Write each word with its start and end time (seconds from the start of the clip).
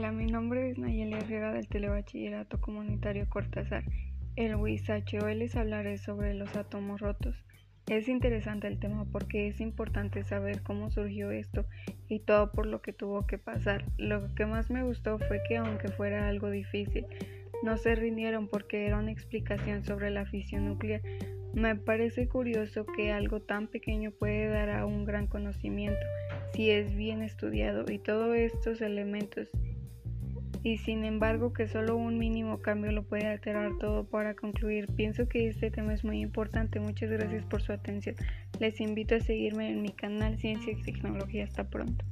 nombre 0.00 0.70
es 0.70 0.78
Nayeli 0.78 1.14
Herrera 1.14 1.52
del 1.52 1.66
Telebachillerato 1.66 2.60
Comunitario 2.60 3.28
Cortázar. 3.28 3.82
El 4.36 4.54
Huizache, 4.54 5.20
hoy 5.20 5.34
les 5.34 5.56
hablaré 5.56 5.98
sobre 5.98 6.34
los 6.34 6.54
átomos 6.54 7.00
rotos. 7.00 7.44
Es 7.88 8.08
interesante 8.08 8.68
el 8.68 8.78
tema 8.78 9.06
porque 9.10 9.48
es 9.48 9.60
importante 9.60 10.22
saber 10.22 10.62
cómo 10.62 10.90
surgió 10.90 11.32
esto 11.32 11.66
y 12.08 12.20
todo 12.20 12.52
por 12.52 12.66
lo 12.66 12.80
que 12.80 12.92
tuvo 12.92 13.26
que 13.26 13.38
pasar. 13.38 13.86
Lo 13.98 14.32
que 14.36 14.46
más 14.46 14.70
me 14.70 14.84
gustó 14.84 15.18
fue 15.18 15.40
que 15.48 15.56
aunque 15.56 15.88
fuera 15.88 16.28
algo 16.28 16.48
difícil, 16.48 17.06
no 17.64 17.76
se 17.76 17.96
rindieron 17.96 18.46
porque 18.46 18.86
era 18.86 18.98
una 18.98 19.10
explicación 19.10 19.84
sobre 19.84 20.10
la 20.10 20.26
fisión 20.26 20.66
nuclear. 20.66 21.02
Me 21.54 21.74
parece 21.74 22.28
curioso 22.28 22.86
que 22.86 23.10
algo 23.10 23.40
tan 23.40 23.66
pequeño 23.66 24.12
puede 24.12 24.46
dar 24.46 24.70
a 24.70 24.86
un 24.86 25.04
gran 25.04 25.26
conocimiento 25.26 26.06
si 26.52 26.70
es 26.70 26.94
bien 26.94 27.22
estudiado 27.22 27.84
y 27.90 27.98
todos 27.98 28.36
estos 28.36 28.80
elementos 28.80 29.48
y 30.62 30.78
sin 30.78 31.04
embargo 31.04 31.52
que 31.52 31.68
solo 31.68 31.96
un 31.96 32.18
mínimo 32.18 32.60
cambio 32.60 32.92
lo 32.92 33.02
puede 33.02 33.26
alterar 33.26 33.72
todo 33.78 34.04
para 34.04 34.34
concluir. 34.34 34.88
Pienso 34.94 35.28
que 35.28 35.48
este 35.48 35.70
tema 35.70 35.94
es 35.94 36.04
muy 36.04 36.20
importante. 36.20 36.80
Muchas 36.80 37.10
gracias 37.10 37.44
por 37.44 37.62
su 37.62 37.72
atención. 37.72 38.16
Les 38.58 38.80
invito 38.80 39.14
a 39.14 39.20
seguirme 39.20 39.70
en 39.70 39.82
mi 39.82 39.90
canal 39.90 40.38
Ciencia 40.38 40.72
y 40.72 40.82
Tecnología. 40.82 41.44
Hasta 41.44 41.64
pronto. 41.64 42.04